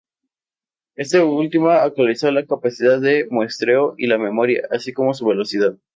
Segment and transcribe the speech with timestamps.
[0.95, 5.77] Este último actualizó la capacidad de muestreo y la memoria, así como su velocidad.